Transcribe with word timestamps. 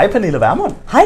Hej 0.00 0.10
Pernille 0.12 0.40
Vermund. 0.40 0.72
Hej. 0.92 1.02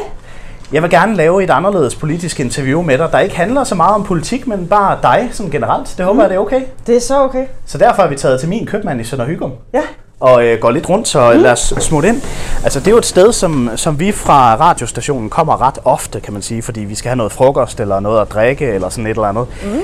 Jeg 0.72 0.82
vil 0.82 0.90
gerne 0.90 1.16
lave 1.16 1.44
et 1.44 1.50
anderledes 1.50 1.94
politisk 1.94 2.40
interview 2.40 2.82
med 2.82 2.98
dig, 2.98 3.08
der 3.12 3.18
ikke 3.18 3.36
handler 3.36 3.64
så 3.64 3.74
meget 3.74 3.94
om 3.94 4.04
politik, 4.04 4.46
men 4.46 4.66
bare 4.66 4.98
dig 5.02 5.28
som 5.32 5.50
generelt. 5.50 5.94
Det 5.96 6.04
håber 6.04 6.14
mm. 6.14 6.20
jeg, 6.20 6.28
det 6.28 6.36
er 6.36 6.40
okay. 6.40 6.60
Det 6.86 6.96
er 6.96 7.00
så 7.00 7.22
okay. 7.22 7.46
Så 7.66 7.78
derfor 7.78 8.02
er 8.02 8.08
vi 8.08 8.16
taget 8.16 8.40
til 8.40 8.48
min 8.48 8.66
købmand 8.66 9.00
i 9.00 9.04
Sønder 9.04 9.24
Hygum. 9.24 9.52
Ja. 9.72 9.80
Og 10.20 10.44
øh, 10.44 10.60
går 10.60 10.70
lidt 10.70 10.88
rundt, 10.88 11.08
så 11.08 11.32
mm. 11.32 11.40
lad 11.40 11.52
os 11.52 11.74
smutte 11.80 12.08
ind. 12.08 12.22
Altså, 12.64 12.80
det 12.80 12.86
er 12.86 12.90
jo 12.90 12.98
et 12.98 13.06
sted, 13.06 13.32
som, 13.32 13.70
som 13.76 14.00
vi 14.00 14.12
fra 14.12 14.56
radiostationen 14.56 15.30
kommer 15.30 15.62
ret 15.62 15.78
ofte, 15.84 16.20
kan 16.20 16.32
man 16.32 16.42
sige, 16.42 16.62
fordi 16.62 16.80
vi 16.80 16.94
skal 16.94 17.08
have 17.08 17.16
noget 17.16 17.32
frokost 17.32 17.80
eller 17.80 18.00
noget 18.00 18.20
at 18.20 18.30
drikke 18.32 18.66
eller 18.66 18.88
sådan 18.88 19.06
et 19.06 19.10
eller 19.10 19.28
andet. 19.28 19.46
Mm. 19.64 19.80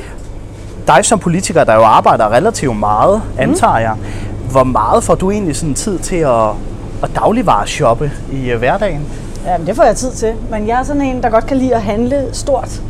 Dig 0.86 1.04
som 1.04 1.18
politiker, 1.18 1.64
der 1.64 1.74
jo 1.74 1.82
arbejder 1.82 2.32
relativt 2.32 2.76
meget, 2.76 3.22
mm. 3.24 3.40
antager 3.40 3.78
jeg. 3.78 3.96
Hvor 4.50 4.64
meget 4.64 5.04
får 5.04 5.14
du 5.14 5.30
egentlig 5.30 5.56
sådan 5.56 5.74
tid 5.74 5.98
til 5.98 6.16
at, 6.16 6.50
og 7.02 7.14
dagligvareshoppe 7.14 8.12
i 8.32 8.50
øh, 8.50 8.58
hverdagen? 8.58 9.06
Jamen, 9.46 9.66
det 9.66 9.76
får 9.76 9.84
jeg 9.84 9.96
tid 9.96 10.12
til. 10.12 10.32
Men 10.50 10.68
jeg 10.68 10.80
er 10.80 10.84
sådan 10.84 11.02
en, 11.02 11.22
der 11.22 11.30
godt 11.30 11.46
kan 11.46 11.56
lide 11.56 11.74
at 11.74 11.82
handle 11.82 12.28
stort. 12.32 12.82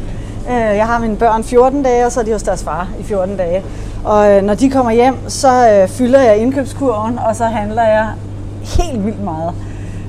Øh, 0.50 0.56
jeg 0.56 0.86
har 0.86 0.98
mine 0.98 1.16
børn 1.16 1.44
14 1.44 1.82
dage, 1.82 2.06
og 2.06 2.12
så 2.12 2.20
er 2.20 2.24
de 2.24 2.32
hos 2.32 2.42
deres 2.42 2.64
far 2.64 2.88
i 3.00 3.02
14 3.02 3.36
dage. 3.36 3.64
Og 4.04 4.32
øh, 4.32 4.42
når 4.42 4.54
de 4.54 4.70
kommer 4.70 4.92
hjem, 4.92 5.16
så 5.28 5.86
fylder 5.88 6.20
jeg 6.20 6.36
indkøbskurven, 6.36 7.18
og 7.18 7.36
så 7.36 7.44
handler 7.44 7.82
jeg 7.82 8.08
helt 8.62 9.04
vildt 9.06 9.24
meget. 9.24 9.54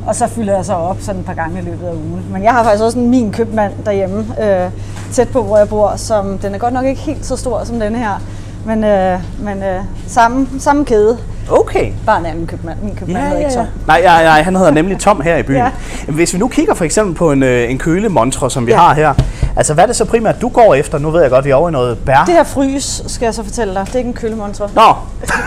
Og 0.08 0.16
så 0.16 0.28
fylder 0.28 0.56
jeg 0.56 0.66
så 0.66 0.74
op 0.74 0.98
sådan 1.00 1.20
et 1.20 1.26
par 1.26 1.34
gange 1.34 1.60
i 1.60 1.64
løbet 1.64 1.88
af 1.88 1.94
ugen. 1.94 2.26
Men 2.32 2.44
jeg 2.44 2.52
har 2.52 2.64
faktisk 2.64 2.84
også 2.84 3.00
en 3.00 3.10
min 3.10 3.32
købmand 3.32 3.74
derhjemme, 3.86 4.26
øh, 4.44 4.72
tæt 5.12 5.30
på 5.30 5.44
hvor 5.44 5.58
jeg 5.58 5.70
bor, 5.70 5.94
som 5.96 6.38
den 6.38 6.56
er 6.56 6.58
godt 6.58 6.74
nok 6.74 6.86
ikke 6.86 7.02
helt 7.02 7.26
så 7.26 7.36
stor 7.36 7.64
som 7.64 7.80
denne 7.80 7.98
her. 7.98 8.22
Men, 8.66 8.84
øh, 8.84 9.20
men 9.40 9.64
øh, 9.64 9.82
samme, 10.08 10.48
samme 10.60 10.86
kæde. 10.86 11.18
Okay. 11.50 11.92
Bare 12.06 12.20
en 12.20 12.26
anden 12.26 12.48
købmand. 12.48 12.78
Min 12.84 12.96
købmand 12.96 13.24
hedder 13.24 13.40
ikke 13.40 13.52
Tom. 13.52 13.66
Nej, 13.88 14.02
nej, 14.02 14.24
nej, 14.24 14.42
han 14.42 14.56
hedder 14.56 14.72
nemlig 14.72 15.00
Tom 15.00 15.22
her 15.22 15.38
i 15.38 15.44
byen. 15.44 15.58
Ja. 15.58 15.64
ja. 16.08 16.12
Hvis 16.14 16.34
vi 16.34 16.40
nu 16.40 16.48
kigger 16.48 16.74
for 16.74 16.86
eksempel 16.86 17.16
på 17.16 17.32
en, 17.32 17.44
øh, 17.44 17.72
en 17.72 17.78
kølemontre, 17.78 18.52
som 18.52 18.66
vi 18.68 18.72
Ja. 18.72 18.78
har 18.78 18.94
her. 18.94 19.14
Altså, 19.56 19.74
hvad 19.74 19.84
er 19.84 19.88
det 19.88 19.96
så 19.96 20.06
primært, 20.06 20.42
du 20.42 20.50
går 20.50 20.74
efter? 20.74 20.98
Nu 21.00 21.10
ved 21.10 21.22
jeg 21.22 21.30
godt, 21.32 21.46
vi 21.46 21.50
er 21.50 21.56
over 21.56 21.70
i 21.70 21.72
noget 21.72 21.98
bær. 21.98 22.24
Det 22.26 22.34
her 22.34 22.44
frys, 22.44 23.02
skal 23.08 23.26
jeg 23.26 23.34
så 23.34 23.44
fortælle 23.44 23.74
dig, 23.74 23.86
det 23.86 23.94
er 23.94 23.98
ikke 23.98 24.08
en 24.08 24.14
kølemontre. 24.14 24.70
Nå, 24.76 24.82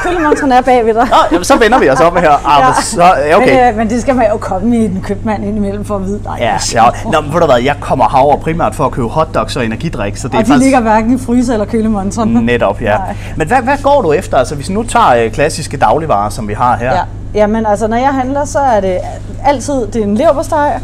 Kølemontren 0.02 0.52
er 0.52 0.60
bagved 0.60 0.94
dig. 0.94 1.04
Nå 1.10 1.16
jamen, 1.32 1.44
så 1.44 1.56
vender 1.56 1.78
vi 1.78 1.90
os 1.90 2.00
op 2.00 2.16
her. 2.16 2.30
Ah, 2.48 2.60
ja. 2.76 2.82
så, 2.82 3.02
okay. 3.36 3.64
men, 3.64 3.68
øh, 3.72 3.76
men 3.76 3.90
det 3.90 4.00
skal 4.02 4.14
man 4.14 4.26
jo 4.32 4.36
komme 4.36 4.78
i 4.84 4.88
den 4.88 5.00
købmand 5.02 5.44
indimellem 5.44 5.84
for 5.84 5.96
at 5.96 6.04
vide. 6.04 6.20
Nej, 6.24 6.36
Ja, 6.40 6.56
ja. 6.74 6.84
Nå, 7.12 7.20
men 7.20 7.32
ved 7.32 7.40
du 7.40 7.46
hvad, 7.46 7.62
jeg 7.62 7.76
kommer 7.80 8.08
herover 8.08 8.36
primært 8.36 8.74
for 8.74 8.84
at 8.84 8.92
købe 8.92 9.08
hotdogs 9.08 9.56
og 9.56 9.64
energidrik, 9.64 10.16
så 10.16 10.28
det 10.28 10.34
og 10.34 10.40
er 10.40 10.44
de 10.44 10.48
faktisk 10.48 10.64
ligger 10.64 10.80
hverken 10.80 11.14
i 11.14 11.18
fryser 11.18 11.52
eller 11.52 11.66
kølemontren. 11.66 12.28
netop, 12.28 12.80
ja. 12.82 12.96
Nej. 12.96 13.16
Men 13.36 13.46
hvad, 13.48 13.62
hvad 13.62 13.76
går 13.82 14.02
du 14.02 14.12
efter? 14.12 14.36
Altså, 14.38 14.54
hvis 14.54 14.68
vi 14.68 14.74
nu 14.74 14.82
tager 14.82 15.14
øh, 15.14 15.30
klassiske 15.30 15.76
dagligvarer, 15.76 16.30
som 16.30 16.48
vi 16.48 16.52
har 16.54 16.76
her. 16.76 16.92
Ja. 16.92 17.00
Jamen 17.34 17.66
altså, 17.66 17.86
når 17.86 17.96
jeg 17.96 18.14
handler, 18.14 18.44
så 18.44 18.58
er 18.58 18.80
det 18.80 18.98
altid, 19.44 19.86
det 19.86 19.96
er 19.96 20.04
en 20.04 20.14
leverpostej, 20.14 20.80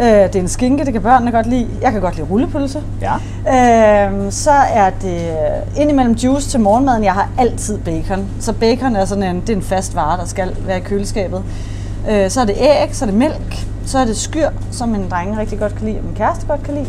øh, 0.00 0.06
det 0.06 0.36
er 0.36 0.40
en 0.40 0.48
skinke, 0.48 0.84
det 0.84 0.92
kan 0.92 1.02
børnene 1.02 1.30
godt 1.30 1.46
lide. 1.46 1.68
Jeg 1.82 1.92
kan 1.92 2.00
godt 2.00 2.16
lide 2.16 2.26
rullepølse. 2.30 2.82
Ja. 3.00 3.14
Øhm, 4.06 4.30
så 4.30 4.50
er 4.50 4.90
det 4.90 5.20
øh, 5.20 5.80
indimellem 5.80 6.14
juice 6.14 6.50
til 6.50 6.60
morgenmaden. 6.60 7.04
Jeg 7.04 7.12
har 7.12 7.28
altid 7.38 7.78
bacon. 7.78 8.28
Så 8.40 8.52
bacon 8.52 8.96
er 8.96 9.04
sådan 9.04 9.22
en, 9.22 9.40
det 9.40 9.50
er 9.50 9.56
en 9.56 9.62
fast 9.62 9.96
vare, 9.96 10.18
der 10.18 10.26
skal 10.26 10.56
være 10.66 10.78
i 10.78 10.80
køleskabet. 10.80 11.42
Øh, 12.10 12.30
så 12.30 12.40
er 12.40 12.44
det 12.44 12.54
æg, 12.58 12.88
så 12.92 13.04
er 13.04 13.08
det 13.08 13.18
mælk, 13.18 13.66
så 13.86 13.98
er 13.98 14.04
det 14.04 14.16
skyr, 14.16 14.48
som 14.70 14.88
min 14.88 15.08
drenge 15.10 15.38
rigtig 15.38 15.58
godt 15.58 15.74
kan 15.74 15.86
lide, 15.86 15.98
og 15.98 16.04
min 16.04 16.14
kæreste 16.14 16.46
godt 16.46 16.62
kan 16.62 16.74
lide. 16.74 16.86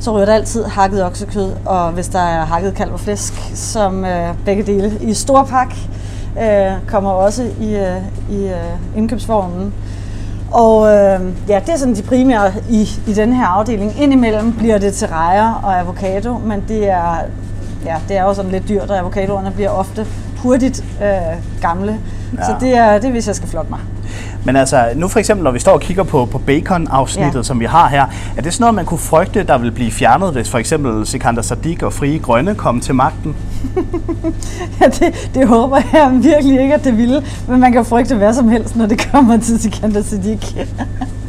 Så 0.00 0.16
ryger 0.16 0.26
der 0.26 0.34
altid 0.34 0.64
hakket 0.64 1.04
oksekød, 1.04 1.52
og 1.66 1.90
hvis 1.90 2.08
der 2.08 2.18
er 2.18 2.44
hakket 2.44 2.74
kalv 2.74 2.92
og 2.92 3.00
flæsk, 3.00 3.34
som 3.54 4.04
øh, 4.04 4.34
begge 4.44 4.62
dele 4.62 4.98
i 5.00 5.14
stor 5.14 5.44
pak, 5.44 5.74
øh, 6.42 6.72
kommer 6.86 7.10
også 7.10 7.42
i, 7.60 7.76
øh, 7.76 7.96
i 8.30 8.44
øh, 8.44 8.96
indkøbsvognen. 8.96 9.74
Og 10.52 10.86
øh, 10.86 11.20
ja, 11.48 11.60
det 11.66 11.68
er 11.68 11.76
sådan 11.76 11.94
de 11.94 12.02
primære 12.02 12.52
i, 12.70 12.88
i 13.06 13.12
den 13.12 13.32
her 13.32 13.46
afdeling. 13.46 14.02
Indimellem 14.02 14.52
bliver 14.52 14.78
det 14.78 14.94
til 14.94 15.08
rejer 15.08 15.60
og 15.62 15.78
avocado, 15.80 16.38
men 16.38 16.64
det 16.68 16.90
er, 16.90 17.16
ja, 17.84 17.96
det 18.08 18.16
er 18.16 18.22
jo 18.22 18.34
sådan 18.34 18.50
lidt 18.50 18.68
dyrt, 18.68 18.90
og 18.90 18.98
avocadoerne 18.98 19.50
bliver 19.50 19.70
ofte 19.70 20.06
hurtigt 20.38 20.84
øh, 21.02 21.10
gamle. 21.60 21.98
Ja. 22.38 22.44
Så 22.44 22.56
det 22.60 22.76
er, 22.76 22.98
det 22.98 23.04
er, 23.04 23.10
hvis 23.10 23.26
jeg 23.26 23.36
skal 23.36 23.48
flotte 23.48 23.70
mig. 23.70 23.80
Men 24.44 24.56
altså, 24.56 24.84
nu 24.96 25.08
for 25.08 25.18
eksempel, 25.18 25.44
når 25.44 25.50
vi 25.50 25.58
står 25.58 25.72
og 25.72 25.80
kigger 25.80 26.02
på, 26.02 26.24
på 26.24 26.38
bacon-afsnittet, 26.38 27.38
ja. 27.38 27.42
Som 27.42 27.60
vi 27.60 27.64
har 27.64 27.88
her, 27.88 28.06
er 28.36 28.42
det 28.42 28.52
sådan 28.52 28.62
noget, 28.62 28.74
man 28.74 28.84
kunne 28.84 28.98
frygte, 28.98 29.42
der 29.42 29.58
vil 29.58 29.70
blive 29.72 29.90
fjernet, 29.90 30.32
hvis 30.32 30.50
for 30.50 30.58
eksempel 30.58 31.06
Sikander 31.06 31.42
Sadiq 31.42 31.82
og 31.82 31.92
Frie 31.92 32.18
Grønne 32.18 32.54
kom 32.54 32.80
til 32.80 32.94
magten? 32.94 33.36
Ja, 34.80 34.86
det, 34.86 35.30
det 35.34 35.48
håber 35.48 35.80
jeg 35.92 36.10
virkelig 36.22 36.60
ikke, 36.60 36.74
at 36.74 36.84
det 36.84 36.96
ville. 36.96 37.24
Men 37.48 37.60
man 37.60 37.72
kan 37.72 37.84
frygte 37.84 38.14
hvad 38.16 38.34
som 38.34 38.48
helst, 38.48 38.76
når 38.76 38.86
det 38.86 39.10
kommer 39.12 39.36
til 39.36 39.60
Sikander 39.60 40.02
Siddiq. 40.02 40.54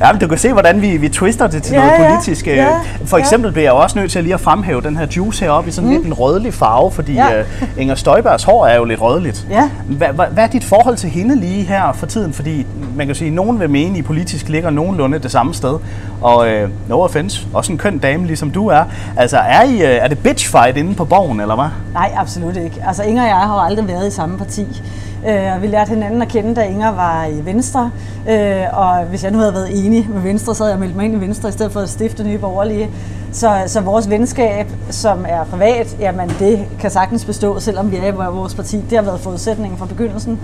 Ja, 0.00 0.12
men 0.12 0.20
du 0.20 0.28
kan 0.28 0.38
se, 0.38 0.52
hvordan 0.52 0.82
vi, 0.82 0.96
vi 0.96 1.08
twister 1.08 1.46
det 1.46 1.62
til 1.62 1.74
Ja, 1.74 1.80
noget 1.80 1.92
ja, 1.98 2.08
politisk. 2.10 2.46
øh. 2.46 2.56
ja, 2.56 2.68
For 3.04 3.16
ja. 3.16 3.22
eksempel 3.22 3.52
bliver 3.52 3.64
jeg 3.64 3.72
også 3.72 3.98
nødt 3.98 4.10
til 4.10 4.22
lige 4.22 4.34
at 4.34 4.40
fremhæve 4.40 4.80
den 4.82 4.96
her 4.96 5.06
juice 5.16 5.44
heroppe 5.44 5.68
i 5.68 5.72
sådan 5.72 5.90
mm. 5.90 5.94
lidt 5.96 6.06
en 6.06 6.12
rødlig 6.14 6.54
farve, 6.54 6.90
fordi 6.90 7.12
ja. 7.14 7.28
Ja. 7.32 7.40
uh, 7.40 7.68
Inger 7.78 7.94
Støjbergs 7.94 8.44
hår 8.44 8.66
er 8.66 8.76
jo 8.76 8.84
lidt 8.84 9.00
rødligt. 9.00 9.46
Ja. 9.50 9.70
Hvad, 9.86 10.08
hvad, 10.08 10.26
hvad 10.26 10.44
er 10.44 10.48
dit 10.48 10.64
forhold 10.64 10.96
til 10.96 11.10
hende 11.10 11.36
lige 11.40 11.62
her 11.62 11.92
for 11.92 12.06
tiden? 12.06 12.32
Fordi 12.32 12.66
man 12.96 13.06
kan 13.06 13.14
sige, 13.16 13.28
at 13.28 13.34
nogen 13.34 13.60
vil 13.60 13.70
mene, 13.70 13.90
at 13.92 13.98
I 13.98 14.02
politisk 14.02 14.48
ligger 14.48 14.70
nogenlunde 14.70 15.18
det 15.18 15.30
samme 15.30 15.54
sted. 15.54 15.78
Og 16.22 16.36
uh, 16.38 16.70
no 16.88 17.00
offense, 17.00 17.46
også 17.54 17.72
en 17.72 17.78
køn 17.78 17.98
dame, 17.98 18.26
ligesom 18.26 18.50
du 18.50 18.66
er. 18.68 18.84
Altså, 19.16 19.36
er, 19.38 19.62
I, 19.62 19.74
uh, 19.74 19.80
er 19.82 20.08
det 20.08 20.18
bitch 20.18 20.50
fight 20.50 20.76
inde 20.76 20.94
på 20.94 21.04
borgen, 21.04 21.40
eller 21.40 21.54
hvad? 21.54 21.68
Nej, 21.94 22.10
absolut 22.16 22.56
ikke. 22.56 22.82
Altså 22.86 23.02
Inger 23.02 23.22
og 23.22 23.28
jeg 23.28 23.36
har 23.36 23.54
jo 23.54 23.60
aldrig 23.60 23.88
været 23.88 24.08
i 24.08 24.10
samme 24.10 24.38
parti. 24.38 24.82
Øh, 25.28 25.62
vi 25.62 25.66
lærte 25.66 25.88
hinanden 25.88 26.22
at 26.22 26.28
kende, 26.28 26.54
da 26.54 26.62
Inger 26.62 26.90
var 26.90 27.24
i 27.24 27.44
Venstre. 27.44 27.90
Øh, 28.30 28.62
og 28.72 29.04
hvis 29.04 29.24
jeg 29.24 29.32
nu 29.32 29.38
havde 29.38 29.54
været 29.54 29.86
enig 29.86 30.08
med 30.10 30.20
Venstre, 30.20 30.54
så 30.54 30.62
havde 30.62 30.72
jeg 30.72 30.80
meldt 30.80 30.96
mig 30.96 31.04
ind 31.04 31.14
i 31.14 31.20
Venstre, 31.20 31.48
i 31.48 31.52
stedet 31.52 31.72
for 31.72 31.80
at 31.80 31.88
stifte 31.88 32.24
nye 32.24 32.38
borgerlige. 32.38 32.90
Så, 33.32 33.50
så 33.66 33.80
vores 33.80 34.10
venskab, 34.10 34.66
som 34.90 35.24
er 35.28 35.44
privat, 35.44 35.96
jamen 36.00 36.28
det 36.38 36.64
kan 36.80 36.90
sagtens 36.90 37.24
bestå, 37.24 37.60
selvom 37.60 37.90
vi 37.90 37.96
er 37.96 38.06
i 38.06 38.10
vores 38.10 38.54
parti. 38.54 38.84
Det 38.90 38.98
har 38.98 39.04
været 39.04 39.20
forudsætningen 39.20 39.78
fra 39.78 39.86
begyndelsen. 39.86 40.40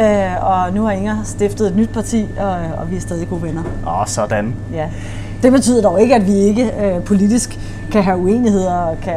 Øh, 0.00 0.44
og 0.44 0.72
nu 0.74 0.82
har 0.84 0.90
Inger 0.90 1.16
stiftet 1.24 1.66
et 1.66 1.76
nyt 1.76 1.90
parti, 1.92 2.28
og, 2.40 2.50
og 2.50 2.90
vi 2.90 2.96
er 2.96 3.00
stadig 3.00 3.28
gode 3.28 3.42
venner. 3.42 3.62
Åh, 3.86 4.06
sådan. 4.06 4.54
Ja. 4.74 4.86
Det 5.42 5.52
betyder 5.52 5.82
dog 5.82 6.02
ikke, 6.02 6.14
at 6.14 6.26
vi 6.26 6.34
ikke 6.34 6.70
øh, 6.84 7.02
politisk 7.02 7.58
kan 7.92 8.02
have 8.02 8.18
uenigheder 8.18 8.74
og 8.74 8.96
kan 9.02 9.14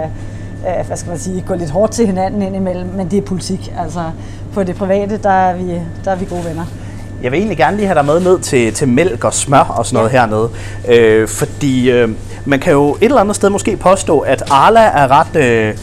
øh, 0.68 0.88
hvad 0.88 0.98
skal 0.98 1.10
man 1.10 1.20
sige, 1.20 1.44
gå 1.48 1.54
lidt 1.54 1.70
hårdt 1.70 1.92
til 1.92 2.06
hinanden 2.06 2.42
indimellem, 2.42 2.90
men 2.96 3.12
det 3.12 3.18
er 3.18 3.22
politik. 3.22 3.74
Altså 3.80 4.00
på 4.54 4.64
det 4.64 4.76
private, 4.76 5.18
der 5.18 5.30
er 5.30 5.56
vi, 5.56 5.72
der 6.06 6.12
er 6.12 6.16
vi 6.16 6.26
gode 6.26 6.46
venner. 6.46 6.66
Jeg 7.24 7.32
vil 7.32 7.38
egentlig 7.38 7.58
gerne 7.58 7.78
lige 7.78 7.88
have 7.88 7.98
dig 7.98 8.06
med 8.06 8.20
ned 8.20 8.40
til, 8.40 8.74
til 8.74 8.88
mælk 8.88 9.24
og 9.24 9.34
smør 9.34 9.60
og 9.60 9.86
sådan 9.86 9.98
noget 9.98 10.14
ja. 10.14 10.20
hernede. 10.20 10.50
Øh, 10.88 11.28
fordi 11.28 11.92
øh, 11.92 12.10
man 12.46 12.60
kan 12.60 12.74
jo 12.74 12.92
et 12.94 12.98
eller 13.02 13.22
andet 13.22 13.36
sted 13.36 13.50
måske 13.50 13.78
påstå, 13.78 14.20
at 14.20 14.44
Arla 14.52 14.80
er 14.80 15.08
ret 15.12 15.36
øh, 15.36 15.78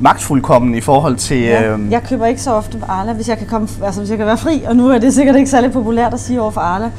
magtfuldkommen 0.00 0.74
i 0.74 0.80
forhold 0.80 1.16
til... 1.16 1.40
Ja, 1.40 1.72
Øh, 1.72 1.90
jeg 1.90 2.02
køber 2.02 2.26
ikke 2.26 2.42
så 2.42 2.52
ofte 2.52 2.78
på 2.78 2.84
Arla, 2.88 3.12
hvis 3.12 3.28
jeg 3.28 3.38
kan, 3.38 3.46
komme, 3.46 3.68
altså, 3.84 4.00
hvis 4.00 4.10
jeg 4.10 4.18
kan 4.18 4.26
være 4.26 4.38
fri, 4.38 4.62
og 4.66 4.76
nu 4.76 4.88
er 4.88 4.98
det 4.98 5.14
sikkert 5.14 5.36
ikke 5.36 5.50
særlig 5.50 5.72
populært 5.72 6.14
at 6.14 6.20
sige 6.20 6.40
over 6.40 6.50
for 6.50 6.60
Arla, 6.60 6.90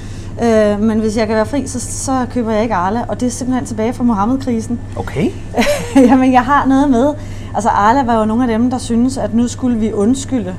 øh, 0.42 0.82
men 0.82 1.00
hvis 1.00 1.18
jeg 1.18 1.28
kan 1.28 1.36
være 1.36 1.46
fri, 1.46 1.68
så, 1.68 1.80
så 1.80 2.26
køber 2.32 2.52
jeg 2.52 2.64
ikke 2.64 2.76
Arla, 2.76 3.06
og 3.08 3.20
det 3.20 3.26
er 3.26 3.32
simpelthen 3.32 3.66
tilbage 3.66 3.94
fra 3.94 4.04
Mohammed-krisen. 4.04 4.80
Okay. 4.96 5.30
Jamen, 6.10 6.34
jeg 6.34 6.46
har 6.46 6.66
noget 6.66 6.90
med. 6.90 7.14
Altså, 7.56 7.70
Arla 7.70 8.04
var 8.04 8.20
jo 8.20 8.26
nogle 8.26 8.44
af 8.44 8.60
dem, 8.60 8.70
der 8.70 8.78
synes, 8.78 9.18
at 9.18 9.34
nu 9.34 9.48
skulle 9.48 9.80
vi 9.80 9.94
undskylde 9.94 10.56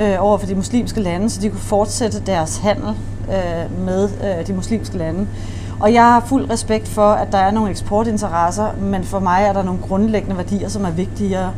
øh, 0.00 0.14
over 0.18 0.38
for 0.38 0.46
de 0.46 0.54
muslimske 0.54 1.00
lande, 1.00 1.30
så 1.30 1.40
de 1.40 1.48
kunne 1.48 1.60
fortsætte 1.60 2.20
deres 2.26 2.58
handel 2.58 2.94
øh, 3.28 3.84
med 3.86 4.08
øh, 4.24 4.46
de 4.46 4.52
muslimske 4.52 4.98
lande. 4.98 5.26
Og 5.80 5.92
jeg 5.92 6.02
har 6.02 6.24
fuld 6.26 6.50
respekt 6.50 6.88
for, 6.88 7.10
at 7.10 7.32
der 7.32 7.38
er 7.38 7.50
nogle 7.50 7.70
eksportinteresser, 7.70 8.66
men 8.80 9.04
for 9.04 9.18
mig 9.18 9.42
er 9.42 9.52
der 9.52 9.62
nogle 9.62 9.80
grundlæggende 9.80 10.36
værdier, 10.36 10.68
som 10.68 10.84
er 10.84 10.90
vigtigere. 10.90 11.50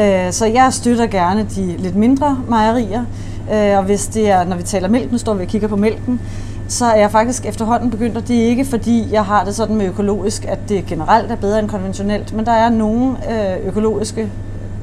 Øh, 0.00 0.32
så 0.32 0.46
jeg 0.46 0.72
støtter 0.72 1.06
gerne 1.06 1.46
de 1.56 1.76
lidt 1.78 1.96
mindre 1.96 2.38
mejerier, 2.48 3.04
øh, 3.52 3.78
og 3.78 3.84
hvis 3.84 4.06
det 4.06 4.30
er, 4.30 4.44
når 4.44 4.56
vi 4.56 4.62
taler 4.62 4.88
mælk, 4.88 5.12
nu 5.12 5.18
står 5.18 5.34
vi 5.34 5.42
og 5.42 5.48
kigger 5.48 5.68
på 5.68 5.76
mælken, 5.76 6.20
så 6.68 6.84
er 6.84 6.96
jeg 6.96 7.10
faktisk 7.10 7.46
efterhånden 7.46 7.90
begyndt, 7.90 8.16
og 8.16 8.28
det 8.28 8.44
er 8.44 8.46
ikke 8.46 8.64
fordi, 8.64 9.08
jeg 9.12 9.24
har 9.24 9.44
det 9.44 9.54
sådan 9.54 9.76
med 9.76 9.86
økologisk, 9.86 10.44
at 10.44 10.58
det 10.68 10.86
generelt 10.86 11.32
er 11.32 11.36
bedre 11.36 11.58
end 11.58 11.68
konventionelt, 11.68 12.32
men 12.32 12.46
der 12.46 12.52
er 12.52 12.68
nogle 12.68 13.16
øh, 13.30 13.66
økologiske 13.66 14.30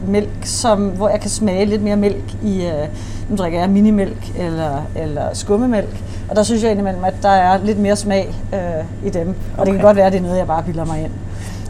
mælk, 0.07 0.30
som, 0.44 0.89
hvor 0.89 1.10
jeg 1.10 1.19
kan 1.19 1.30
smage 1.30 1.66
lidt 1.66 1.81
mere 1.81 1.95
mælk 1.95 2.33
i, 2.44 2.66
øh, 2.66 2.88
nu 3.30 3.36
drikker 3.36 3.60
jeg 3.60 3.69
minimælk 3.69 4.31
eller, 4.39 4.81
eller 4.95 5.24
skummemælk, 5.33 6.04
og 6.30 6.36
der 6.36 6.44
synes 6.44 6.63
jeg 6.63 6.72
indimellem, 6.72 7.04
at 7.04 7.13
der 7.22 7.30
er 7.30 7.63
lidt 7.63 7.80
mere 7.80 7.95
smag 7.95 8.36
øh, 8.54 9.07
i 9.07 9.10
dem, 9.10 9.27
og 9.27 9.36
okay. 9.60 9.66
det 9.66 9.74
kan 9.74 9.86
godt 9.86 9.98
være, 9.98 10.06
at 10.06 10.13
det 10.13 10.19
er 10.19 10.24
noget, 10.24 10.38
jeg 10.38 10.48
bare 10.48 10.63
bilder 10.63 10.86
mig 10.86 11.01
ind. 11.04 11.12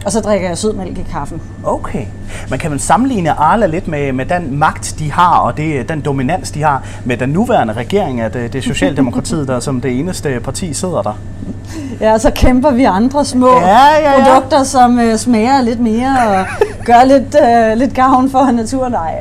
Og 0.04 0.12
så 0.12 0.20
drikker 0.20 0.48
jeg 0.48 0.58
sødmælk 0.58 0.98
i 0.98 1.04
kaffen. 1.12 1.40
Okay. 1.64 2.04
Man 2.50 2.58
kan 2.58 2.70
vel 2.70 2.80
sammenligne 2.80 3.32
Arla 3.32 3.66
lidt 3.66 3.88
med, 3.88 4.12
med 4.12 4.26
den 4.26 4.58
magt, 4.58 4.94
de 4.98 5.12
har, 5.12 5.38
og 5.38 5.56
det, 5.56 5.88
den 5.88 6.00
dominans, 6.00 6.50
de 6.50 6.62
har 6.62 6.82
med 7.04 7.16
den 7.16 7.28
nuværende 7.28 7.72
regering 7.72 8.20
af 8.20 8.32
det, 8.32 8.52
det 8.52 8.64
Socialdemokratiet, 8.64 9.48
der 9.48 9.60
som 9.60 9.80
det 9.80 9.98
eneste 9.98 10.40
parti 10.40 10.74
sidder 10.74 11.02
der. 11.02 11.18
Ja, 12.00 12.12
og 12.12 12.20
så 12.20 12.30
kæmper 12.30 12.70
vi 12.70 12.84
andre 12.84 13.24
små 13.24 13.60
Ja, 13.60 13.66
ja, 13.68 14.10
ja. 14.10 14.24
produkter, 14.24 14.62
som 14.64 14.98
øh, 15.00 15.16
smager 15.16 15.60
lidt 15.60 15.80
mere, 15.80 16.16
og 16.28 16.46
gøre 16.84 17.08
lidt, 17.08 17.36
øh, 17.44 17.78
lidt 17.78 17.94
gavn 17.94 18.30
for 18.30 18.50
naturen. 18.50 18.92
Nej, 18.92 19.14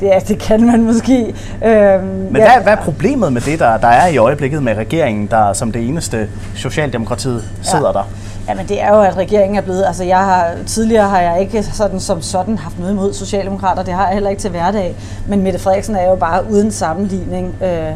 det, 0.00 0.14
er, 0.14 0.18
det 0.18 0.38
kan 0.38 0.66
man 0.66 0.84
måske. 0.84 1.34
Øhm, 1.64 2.04
Men 2.04 2.36
ja. 2.36 2.52
hvad, 2.52 2.62
hvad 2.62 2.72
er 2.72 2.76
problemet 2.76 3.32
med 3.32 3.40
det, 3.40 3.58
der, 3.58 3.76
der 3.76 3.88
er 3.88 4.06
i 4.06 4.16
øjeblikket 4.16 4.62
med 4.62 4.74
regeringen, 4.74 5.26
der 5.26 5.52
som 5.52 5.72
det 5.72 5.88
eneste 5.88 6.28
Socialdemokratiet 6.54 7.44
sidder 7.62 7.86
ja. 7.86 7.92
der? 7.92 8.08
Jamen 8.48 8.68
det 8.68 8.82
er 8.82 8.96
jo, 8.96 9.02
at 9.02 9.16
regeringen 9.16 9.56
er 9.56 9.60
blevet, 9.60 9.84
altså 9.84 10.04
jeg 10.04 10.18
har, 10.18 10.54
tidligere 10.66 11.08
har 11.08 11.20
jeg 11.20 11.40
ikke 11.40 11.62
sådan 11.62 12.00
som 12.00 12.22
sådan 12.22 12.58
haft 12.58 12.78
noget 12.78 12.92
imod 12.92 13.12
Socialdemokrater, 13.12 13.82
det 13.82 13.94
har 13.94 14.04
jeg 14.06 14.12
heller 14.12 14.30
ikke 14.30 14.40
til 14.40 14.50
hverdag, 14.50 14.96
men 15.28 15.42
Mette 15.42 15.58
Frederiksen 15.58 15.96
er 15.96 16.08
jo 16.08 16.16
bare 16.16 16.50
uden 16.50 16.70
sammenligning 16.70 17.54
øh, 17.62 17.88
øh, 17.88 17.94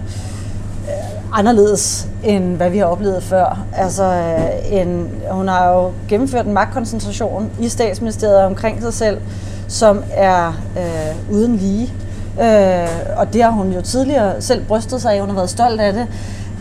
anderledes, 1.32 2.08
end 2.25 2.56
hvad 2.56 2.70
vi 2.70 2.79
har 2.79 2.85
oplevet 2.85 3.23
før. 3.23 3.64
Altså, 3.76 4.05
øh, 4.05 4.81
en, 4.81 5.11
hun 5.31 5.49
har 5.49 5.70
jo 5.70 5.93
gennemført 6.08 6.47
en 6.47 6.53
magtkoncentration 6.53 7.50
i 7.61 7.69
statsministeriet 7.69 8.44
omkring 8.44 8.82
sig 8.82 8.94
selv, 8.94 9.20
som 9.69 10.03
er 10.14 10.49
øh, 10.76 11.35
uden 11.35 11.56
lige. 11.56 11.93
Øh, 12.43 12.88
og 13.17 13.32
det 13.32 13.43
har 13.43 13.50
hun 13.50 13.73
jo 13.73 13.81
tidligere 13.81 14.43
selv 14.43 14.64
brystet 14.64 15.03
sig 15.03 15.12
af, 15.12 15.20
hun 15.20 15.29
har 15.29 15.37
været 15.37 15.50
stolt 15.50 15.81
af 15.81 15.93
det. 15.93 16.06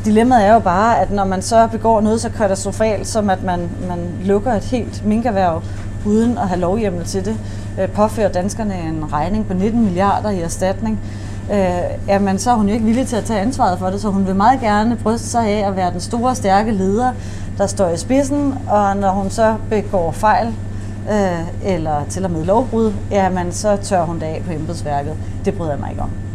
Dilemmaet 0.06 0.46
er 0.46 0.54
jo 0.54 0.60
bare, 0.60 1.00
at 1.00 1.12
når 1.12 1.26
man 1.26 1.42
så 1.42 1.68
begår 1.72 2.02
noget 2.02 2.22
så 2.22 2.30
katastrofalt, 2.30 3.08
som 3.08 3.30
at 3.30 3.44
man, 3.44 3.70
man 3.88 4.00
lukker 4.24 4.54
et 4.54 4.64
helt 4.64 5.06
minkerhverv 5.06 5.62
uden 6.06 6.38
at 6.38 6.48
have 6.48 6.60
lovhjemmel 6.60 7.06
til 7.06 7.26
det, 7.26 7.38
øh, 7.82 7.90
påfører 7.90 8.30
danskerne 8.30 8.76
en 8.80 9.14
regning 9.14 9.48
på 9.48 9.54
19 9.54 9.84
milliarder 9.84 10.30
i 10.30 10.42
erstatning, 10.42 11.00
øh, 11.52 11.68
jamen 12.08 12.40
så 12.40 12.52
er 12.52 12.56
hun 12.56 12.68
jo 12.68 12.74
ikke 12.74 12.86
villig 12.86 13.08
til 13.08 13.16
at 13.16 13.24
tage 13.24 13.40
ansvaret 13.40 13.80
for 13.80 13.90
det, 13.90 14.02
så 14.02 14.10
hun 14.10 14.28
vil 14.28 14.36
meget 14.36 14.60
gerne 14.60 14.96
bryste 15.04 15.28
sig 15.28 15.48
af 15.48 15.68
at 15.68 15.76
være 15.76 15.92
den 15.92 16.00
store, 16.00 16.36
stærke 16.36 16.72
leder, 16.72 17.12
der 17.58 17.68
står 17.68 17.90
i 17.90 17.98
spidsen, 17.98 18.58
og 18.70 18.98
når 18.98 19.10
hun 19.10 19.30
så 19.30 19.56
begår 19.70 20.12
fejl, 20.12 20.48
øh, 21.12 21.72
eller 21.74 22.06
til 22.10 22.26
og 22.26 22.32
med 22.32 22.46
lovbrud, 22.46 22.94
jamen 23.12 23.52
så 23.52 23.76
tør 23.76 24.02
hun 24.04 24.16
det 24.16 24.26
af 24.26 24.42
på 24.46 24.52
embedsværket. 24.52 25.14
Det 25.46 25.54
bryder 25.54 25.72
jeg 25.72 25.80
mig 25.80 25.90
ikke 25.90 26.02
om. 26.02 26.29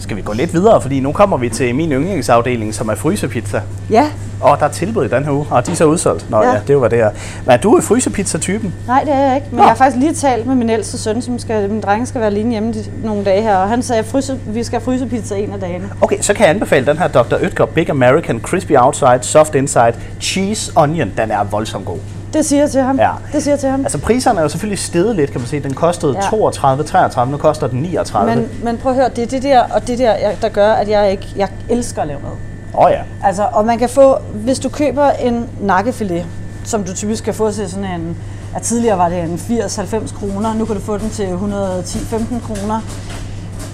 Skal 0.00 0.16
vi 0.16 0.22
gå 0.22 0.32
lidt 0.32 0.54
videre, 0.54 0.80
fordi 0.80 1.00
nu 1.00 1.12
kommer 1.12 1.36
vi 1.36 1.48
til 1.48 1.74
min 1.74 1.92
yndlingsafdeling, 1.92 2.74
som 2.74 2.88
er 2.88 2.94
frysepizza. 2.94 3.60
Ja. 3.90 4.10
Og 4.40 4.58
der 4.58 4.64
er 4.66 4.70
tilbud 4.70 5.04
i 5.04 5.08
den 5.08 5.24
her 5.24 5.32
uge, 5.32 5.46
og 5.50 5.66
de 5.66 5.70
er 5.70 5.76
så 5.76 5.84
udsolgt. 5.84 6.30
Nå 6.30 6.42
ja, 6.42 6.52
ja 6.52 6.60
det 6.66 6.80
var 6.80 6.88
det 6.88 6.98
her. 6.98 7.10
Men 7.44 7.52
er 7.52 7.56
du 7.56 7.80
frysepizza-typen? 7.80 8.74
Nej, 8.86 9.04
det 9.04 9.12
er 9.12 9.18
jeg 9.18 9.36
ikke. 9.36 9.46
Men 9.50 9.56
Nå. 9.56 9.62
jeg 9.62 9.70
har 9.70 9.76
faktisk 9.76 9.96
lige 9.96 10.14
talt 10.14 10.46
med 10.46 10.54
min 10.54 10.70
ældste 10.70 10.98
søn, 10.98 11.22
som 11.22 11.38
skal, 11.38 11.70
min 11.70 11.80
dreng 11.80 12.08
skal 12.08 12.20
være 12.20 12.30
alene 12.30 12.50
hjemme 12.50 12.72
de, 12.72 12.84
nogle 13.04 13.24
dage 13.24 13.42
her, 13.42 13.56
og 13.56 13.68
han 13.68 13.82
sagde, 13.82 13.98
at 13.98 14.38
vi 14.46 14.64
skal 14.64 14.80
have 14.80 14.84
frysepizza 14.84 15.34
en 15.34 15.52
af 15.52 15.60
dagene. 15.60 15.90
Okay, 16.00 16.16
så 16.20 16.34
kan 16.34 16.42
jeg 16.42 16.54
anbefale 16.54 16.86
den 16.86 16.98
her 16.98 17.08
Dr. 17.08 17.34
Oetker 17.42 17.66
Big 17.66 17.90
American 17.90 18.40
Crispy 18.40 18.72
Outside, 18.76 19.18
Soft 19.22 19.54
Inside, 19.54 19.94
Cheese 20.20 20.72
Onion. 20.76 21.12
Den 21.16 21.30
er 21.30 21.44
voldsomt 21.44 21.86
god. 21.86 21.98
Det 22.34 22.46
siger 22.46 22.62
jeg 22.62 22.70
til 22.70 22.80
ham. 22.80 22.98
Ja. 22.98 23.10
Det 23.32 23.42
siger 23.42 23.52
jeg 23.52 23.60
til 23.60 23.68
ham. 23.68 23.80
Altså 23.80 23.98
priserne 23.98 24.38
er 24.38 24.42
jo 24.42 24.48
selvfølgelig 24.48 24.78
steget 24.78 25.16
lidt, 25.16 25.30
kan 25.30 25.40
man 25.40 25.48
sige. 25.48 25.60
Den 25.60 25.74
kostede 25.74 26.16
ja. 26.16 26.30
32, 26.30 26.84
33, 26.84 27.32
nu 27.32 27.38
koster 27.38 27.66
den 27.66 27.82
39. 27.82 28.36
Men, 28.36 28.48
men 28.62 28.78
prøv 28.78 28.92
at 28.92 28.96
høre, 28.96 29.08
det 29.08 29.22
er 29.22 29.26
det 29.26 29.42
der, 29.42 29.62
og 29.62 29.86
det 29.86 29.98
der, 29.98 30.16
der 30.42 30.48
gør, 30.48 30.72
at 30.72 30.88
jeg 30.88 31.10
ikke, 31.10 31.32
jeg 31.36 31.48
elsker 31.68 32.02
at 32.02 32.08
lave 32.08 32.20
mad. 32.20 32.30
Åh 32.74 32.84
oh, 32.84 32.90
ja. 32.90 33.02
Altså, 33.24 33.46
og 33.52 33.66
man 33.66 33.78
kan 33.78 33.88
få, 33.88 34.18
hvis 34.34 34.58
du 34.58 34.68
køber 34.68 35.10
en 35.10 35.48
nakkefilet, 35.60 36.26
som 36.64 36.84
du 36.84 36.94
typisk 36.94 37.24
kan 37.24 37.34
få 37.34 37.50
til 37.50 37.70
sådan 37.70 37.84
en, 37.84 38.16
at 38.56 38.62
tidligere 38.62 38.98
var 38.98 39.08
det 39.08 39.18
en 39.18 39.34
80-90 39.34 40.18
kroner, 40.18 40.54
nu 40.54 40.64
kan 40.64 40.76
du 40.76 40.82
få 40.82 40.98
den 40.98 41.10
til 41.10 41.24
110-15 41.24 42.46
kroner. 42.46 42.80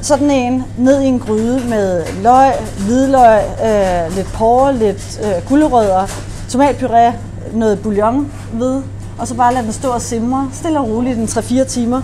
Sådan 0.03 0.31
en 0.31 0.65
ned 0.79 1.01
i 1.01 1.07
en 1.07 1.19
gryde 1.19 1.69
med 1.69 2.05
løg, 2.23 2.53
hvidløg, 2.79 3.41
øh, 3.65 4.17
lidt 4.17 4.33
porre, 4.35 4.75
lidt 4.77 5.21
øh, 5.25 5.49
gulerødder, 5.49 6.07
tomatpuré, 6.49 7.13
noget 7.53 7.83
bouillon 7.83 8.33
ved, 8.53 8.83
og 9.19 9.29
så 9.29 9.35
bare 9.35 9.55
lade 9.55 9.65
den 9.65 9.73
stå 9.73 9.89
og 9.89 10.03
simre 10.03 10.49
stille 10.53 10.81
og 10.81 10.89
roligt 10.89 11.19
en 11.19 11.25
3-4 11.25 11.65
timer. 11.65 12.03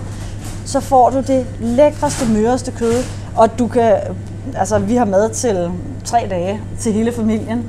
Så 0.65 0.79
får 0.79 1.09
du 1.09 1.17
det 1.27 1.45
lækreste, 1.59 2.25
møreste 2.31 2.71
kød, 2.71 2.93
og 3.35 3.59
du 3.59 3.67
kan, 3.67 3.95
altså 4.55 4.79
vi 4.79 4.95
har 4.95 5.05
mad 5.05 5.29
til 5.29 5.71
tre 6.05 6.27
dage 6.29 6.61
til 6.79 6.93
hele 6.93 7.11
familien. 7.11 7.65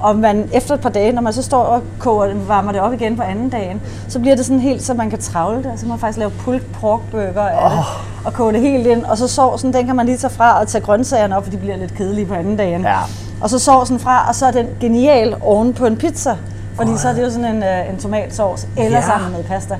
Og 0.00 0.16
man, 0.16 0.48
efter 0.52 0.74
et 0.74 0.80
par 0.80 0.88
dage, 0.88 1.12
når 1.12 1.22
man 1.22 1.32
så 1.32 1.42
står 1.42 1.62
og 1.62 1.82
koger, 1.98 2.34
varmer 2.34 2.72
det 2.72 2.80
op 2.80 2.92
igen 2.92 3.16
på 3.16 3.22
anden 3.22 3.48
dagen, 3.48 3.80
så 4.08 4.18
bliver 4.18 4.36
det 4.36 4.44
sådan 4.44 4.60
helt, 4.60 4.82
så 4.82 4.94
man 4.94 5.10
kan 5.10 5.18
travle 5.18 5.62
det. 5.62 5.72
Så 5.76 5.86
man 5.86 5.98
faktisk 5.98 6.18
lave 6.18 6.30
pulled 6.30 6.60
pork 6.60 7.00
burger 7.10 7.42
af 7.42 7.66
oh. 7.66 7.76
det, 7.76 7.84
og 8.24 8.32
koge 8.32 8.52
det 8.52 8.60
helt 8.60 8.86
ind. 8.86 9.04
Og 9.04 9.18
så 9.18 9.28
sovsen, 9.28 9.72
den 9.72 9.86
kan 9.86 9.96
man 9.96 10.06
lige 10.06 10.18
tage 10.18 10.32
fra 10.32 10.60
og 10.60 10.68
tage 10.68 10.84
grøntsagerne 10.84 11.36
op, 11.36 11.44
for 11.44 11.50
de 11.50 11.56
bliver 11.56 11.76
lidt 11.76 11.94
kedelige 11.94 12.26
på 12.26 12.34
anden 12.34 12.56
dagen. 12.56 12.82
Ja. 12.82 12.98
Og 13.40 13.50
så 13.50 13.58
sovsen 13.58 13.98
fra, 13.98 14.28
og 14.28 14.34
så 14.34 14.46
er 14.46 14.50
den 14.50 14.66
genial 14.80 15.36
oven 15.40 15.72
på 15.72 15.86
en 15.86 15.96
pizza. 15.96 16.36
Fordi 16.76 16.90
oh. 16.90 16.98
så 16.98 17.08
er 17.08 17.12
det 17.12 17.22
jo 17.22 17.30
sådan 17.30 17.56
en, 17.56 17.62
øh, 17.62 17.90
en 17.90 17.98
tomatsovs, 17.98 18.66
eller 18.76 18.98
ja. 18.98 19.06
sammen 19.06 19.32
med 19.32 19.44
pasta. 19.44 19.76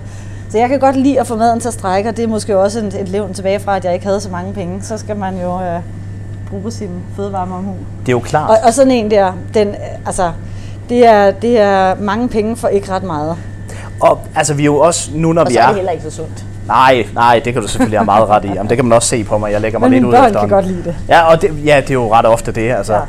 Så 0.51 0.59
jeg 0.59 0.69
kan 0.69 0.81
godt 0.81 0.97
lide 0.97 1.21
at 1.21 1.27
få 1.27 1.37
maden 1.37 1.61
til 1.61 1.69
at 1.69 1.75
strække, 1.75 2.09
og 2.09 2.17
det 2.17 2.23
er 2.23 2.29
måske 2.29 2.59
også 2.59 2.79
et, 2.79 2.95
et 3.01 3.09
levn 3.09 3.35
tilbage 3.35 3.61
fra, 3.61 3.77
at 3.77 3.85
jeg 3.85 3.95
ikke 3.95 4.07
havde 4.07 4.21
så 4.21 4.31
mange 4.31 4.53
penge. 4.53 4.83
Så 4.83 4.99
skal 4.99 5.17
man 5.17 5.41
jo 5.41 5.61
øh, 5.63 5.81
bruge 6.51 6.73
sin 6.73 6.91
fødevare 7.17 7.47
med 7.47 7.57
Det 8.01 8.09
er 8.09 8.13
jo 8.13 8.21
klart. 8.21 8.51
Og, 8.51 8.57
og 8.65 8.75
sådan 8.75 8.93
en 8.93 9.11
der, 9.11 9.33
den, 9.55 9.69
øh, 9.69 9.75
altså, 10.07 10.33
det 10.89 11.07
er, 11.07 11.31
det 11.31 11.61
er 11.61 11.95
mange 11.95 12.29
penge 12.29 12.57
for 12.57 12.69
ikke 12.69 12.93
ret 12.93 13.03
meget. 13.03 13.37
Og 14.01 14.21
altså, 14.35 14.55
vi 14.55 14.63
er 14.63 14.67
jo 14.67 14.79
også, 14.79 15.11
nu 15.15 15.33
når 15.33 15.43
og 15.43 15.51
vi 15.51 15.57
er... 15.57 15.61
Og 15.61 15.65
så 15.65 15.69
er 15.69 15.69
det 15.69 15.77
heller 15.77 15.93
ikke 15.93 16.05
så 16.05 16.11
sundt. 16.11 16.45
Nej, 16.67 17.07
nej, 17.15 17.41
det 17.45 17.53
kan 17.53 17.63
du 17.63 17.69
selvfølgelig 17.69 17.99
have 17.99 18.05
meget 18.05 18.29
ret 18.29 18.45
i. 18.45 18.49
Jamen, 18.49 18.71
det 18.71 18.77
kan 18.79 18.85
man 18.85 18.97
også 18.97 19.09
se 19.09 19.25
på 19.25 19.39
mig. 19.39 19.53
Jeg 19.53 19.61
lægger 19.61 19.79
mig 19.79 19.91
Men 19.91 20.03
lidt 20.03 20.05
ud 20.05 20.15
efter. 20.15 20.29
Men 20.29 20.41
kan 20.41 20.49
godt 20.49 20.67
lide 20.67 20.85
det. 20.85 20.97
Ja, 21.09 21.23
og 21.23 21.43
det, 21.43 21.51
ja, 21.65 21.77
det 21.81 21.91
er 21.91 21.95
jo 21.95 22.15
ret 22.15 22.27
ofte 22.27 22.53
det. 22.53 22.73
Altså. 22.73 22.95
Ja. 22.95 23.01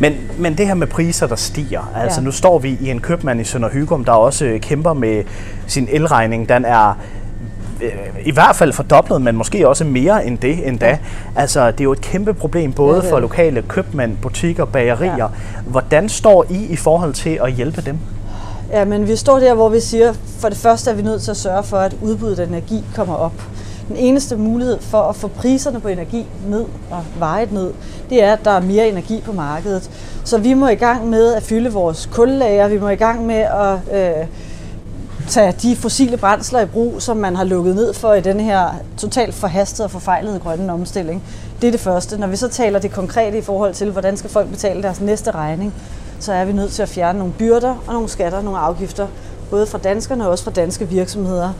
Men, 0.00 0.14
men 0.38 0.58
det 0.58 0.66
her 0.66 0.74
med 0.74 0.86
priser, 0.86 1.26
der 1.26 1.36
stiger. 1.36 1.92
Altså 1.96 2.20
ja. 2.20 2.24
nu 2.24 2.30
står 2.30 2.58
vi 2.58 2.78
i 2.80 2.90
en 2.90 3.00
købmand 3.00 3.40
i 3.40 3.44
Sønder 3.44 3.68
Hygum, 3.68 4.04
der 4.04 4.12
også 4.12 4.58
kæmper 4.62 4.92
med 4.92 5.24
sin 5.66 5.88
elregning. 5.90 6.48
Den 6.48 6.64
er 6.64 6.98
øh, 7.82 7.90
i 8.24 8.30
hvert 8.30 8.56
fald 8.56 8.72
fordoblet, 8.72 9.22
men 9.22 9.36
måske 9.36 9.68
også 9.68 9.84
mere 9.84 10.26
end 10.26 10.38
det 10.38 10.68
endda. 10.68 10.88
Ja. 10.88 10.98
Altså, 11.36 11.70
det 11.70 11.80
er 11.80 11.84
jo 11.84 11.92
et 11.92 12.00
kæmpe 12.00 12.34
problem 12.34 12.72
både 12.72 13.04
ja, 13.04 13.12
for 13.12 13.20
lokale 13.20 13.62
købmænd, 13.62 14.16
butikker, 14.16 14.64
bagerier. 14.64 15.16
Ja. 15.16 15.26
Hvordan 15.66 16.08
står 16.08 16.46
I 16.50 16.64
i 16.64 16.76
forhold 16.76 17.14
til 17.14 17.38
at 17.42 17.52
hjælpe 17.52 17.80
dem? 17.80 17.98
Ja, 18.72 18.84
men 18.84 19.08
vi 19.08 19.16
står 19.16 19.38
der, 19.38 19.54
hvor 19.54 19.68
vi 19.68 19.80
siger, 19.80 20.12
for 20.38 20.48
det 20.48 20.58
første 20.58 20.90
er 20.90 20.94
vi 20.94 21.02
nødt 21.02 21.22
til 21.22 21.30
at 21.30 21.36
sørge 21.36 21.62
for, 21.62 21.76
at 21.76 21.96
udbuddet 22.02 22.38
af 22.38 22.46
energi 22.46 22.84
kommer 22.94 23.14
op. 23.14 23.32
Den 23.90 23.98
eneste 23.98 24.36
mulighed 24.36 24.80
for 24.80 25.02
at 25.02 25.16
få 25.16 25.28
priserne 25.28 25.80
på 25.80 25.88
energi 25.88 26.26
ned 26.48 26.64
og 26.90 27.04
vejet 27.18 27.52
ned, 27.52 27.72
det 28.10 28.24
er, 28.24 28.32
at 28.32 28.44
der 28.44 28.50
er 28.50 28.60
mere 28.60 28.88
energi 28.88 29.20
på 29.20 29.32
markedet. 29.32 29.90
Så 30.24 30.38
vi 30.38 30.54
må 30.54 30.68
i 30.68 30.74
gang 30.74 31.08
med 31.08 31.34
at 31.34 31.42
fylde 31.42 31.72
vores 31.72 32.08
kullager, 32.12 32.68
vi 32.68 32.80
må 32.80 32.88
i 32.88 32.96
gang 32.96 33.26
med 33.26 33.34
at 33.36 33.78
øh, 33.92 34.26
tage 35.28 35.54
de 35.62 35.76
fossile 35.76 36.16
brændsler 36.16 36.60
i 36.60 36.66
brug, 36.66 37.02
som 37.02 37.16
man 37.16 37.36
har 37.36 37.44
lukket 37.44 37.74
ned 37.74 37.94
for 37.94 38.14
i 38.14 38.20
den 38.20 38.40
her 38.40 38.68
totalt 38.96 39.34
forhastede 39.34 39.86
og 39.86 39.90
forfejlede 39.90 40.38
grønne 40.38 40.72
omstilling. 40.72 41.22
Det 41.60 41.66
er 41.66 41.70
det 41.70 41.80
første. 41.80 42.18
Når 42.18 42.26
vi 42.26 42.36
så 42.36 42.48
taler 42.48 42.78
det 42.78 42.92
konkrete 42.92 43.38
i 43.38 43.42
forhold 43.42 43.74
til, 43.74 43.90
hvordan 43.90 44.16
skal 44.16 44.30
folk 44.30 44.48
betale 44.48 44.82
deres 44.82 45.00
næste 45.00 45.30
regning, 45.30 45.74
så 46.20 46.32
er 46.32 46.44
vi 46.44 46.52
nødt 46.52 46.72
til 46.72 46.82
at 46.82 46.88
fjerne 46.88 47.18
nogle 47.18 47.34
byrder 47.38 47.74
og 47.86 47.92
nogle 47.92 48.08
skatter, 48.08 48.42
nogle 48.42 48.58
afgifter, 48.58 49.06
både 49.50 49.66
fra 49.66 49.78
danskerne 49.78 50.24
og 50.24 50.30
også 50.30 50.44
fra 50.44 50.50
danske 50.50 50.88
virksomheder. 50.88 51.52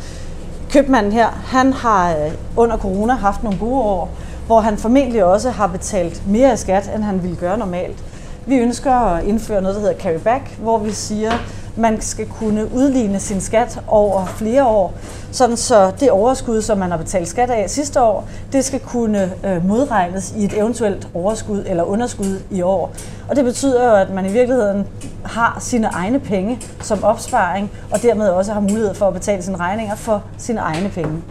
Købmanden 0.73 1.13
her, 1.13 1.27
han 1.47 1.73
har 1.73 2.11
øh, 2.11 2.33
under 2.57 2.77
corona 2.77 3.13
haft 3.15 3.43
nogle 3.43 3.59
gode 3.59 3.83
år, 3.83 4.11
hvor 4.47 4.61
han 4.61 4.77
formentlig 4.77 5.25
også 5.25 5.51
har 5.51 5.67
betalt 5.67 6.23
mere 6.29 6.57
skat, 6.57 6.91
end 6.95 7.03
han 7.03 7.23
ville 7.23 7.37
gøre 7.37 7.59
normalt. 7.59 8.05
Vi 8.47 8.57
ønsker 8.57 8.93
at 8.93 9.25
indføre 9.25 9.63
noget, 9.63 9.75
der 9.75 9.81
hedder 9.81 9.99
carryback, 9.99 10.59
hvor 10.59 10.79
vi 10.79 10.91
siger, 10.91 11.33
man 11.77 12.01
skal 12.01 12.27
kunne 12.27 12.75
udligne 12.75 13.21
sin 13.21 13.41
skat 13.41 13.81
over 13.89 14.27
flere 14.27 14.67
år, 14.67 14.95
sådan 15.33 15.57
så 15.57 15.93
det 16.01 16.11
overskud, 16.11 16.63
som 16.63 16.79
man 16.79 16.91
har 16.91 16.99
betalt 16.99 17.29
skat 17.29 17.51
af 17.51 17.71
sidste 17.71 18.03
år, 18.03 18.29
det 18.53 18.65
skal 18.65 18.81
kunne 18.81 19.33
øh, 19.45 19.67
modregnes 19.67 20.35
i 20.37 20.45
et 20.45 20.59
eventuelt 20.59 21.09
overskud 21.15 21.65
eller 21.67 21.85
underskud 21.85 22.41
i 22.51 22.63
år. 22.63 22.93
Og 23.29 23.37
det 23.37 23.45
betyder 23.45 23.85
jo, 23.85 23.95
at 23.95 24.11
man 24.11 24.27
i 24.27 24.33
virkeligheden 24.33 24.87
har 25.25 25.57
sine 25.61 25.87
egne 25.87 26.21
penge 26.21 26.61
som 26.83 27.05
opsparing, 27.05 27.71
og 27.91 28.03
dermed 28.03 28.29
også 28.29 28.53
har 28.53 28.61
mulighed 28.61 28.95
for 28.95 29.07
at 29.07 29.15
betale 29.15 29.43
sine 29.43 29.57
regninger 29.57 29.95
for 29.95 30.23
sine 30.39 30.61
egne 30.61 30.89
penge. 30.89 31.23